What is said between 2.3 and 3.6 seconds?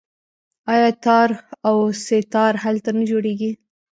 تار هلته نه جوړیږي؟